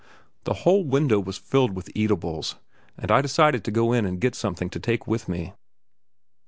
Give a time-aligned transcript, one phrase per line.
[0.45, 2.55] The whole window was filled with eatables,
[2.97, 5.53] and I decided to go in and get something to take with me.